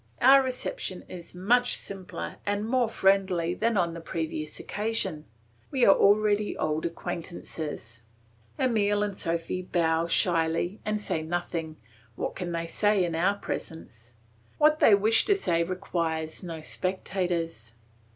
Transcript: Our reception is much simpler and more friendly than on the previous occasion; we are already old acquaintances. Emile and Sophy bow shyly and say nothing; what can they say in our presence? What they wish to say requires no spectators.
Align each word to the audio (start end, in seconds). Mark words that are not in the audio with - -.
Our 0.19 0.41
reception 0.41 1.03
is 1.07 1.35
much 1.35 1.77
simpler 1.77 2.37
and 2.43 2.67
more 2.67 2.89
friendly 2.89 3.53
than 3.53 3.77
on 3.77 3.93
the 3.93 4.01
previous 4.01 4.59
occasion; 4.59 5.25
we 5.69 5.85
are 5.85 5.93
already 5.93 6.57
old 6.57 6.87
acquaintances. 6.87 8.01
Emile 8.59 9.03
and 9.03 9.15
Sophy 9.15 9.61
bow 9.61 10.07
shyly 10.07 10.79
and 10.83 10.99
say 10.99 11.21
nothing; 11.21 11.77
what 12.15 12.35
can 12.35 12.51
they 12.51 12.65
say 12.65 13.03
in 13.05 13.13
our 13.13 13.35
presence? 13.35 14.13
What 14.57 14.79
they 14.79 14.95
wish 14.95 15.23
to 15.25 15.35
say 15.35 15.61
requires 15.61 16.41
no 16.41 16.61
spectators. 16.61 17.73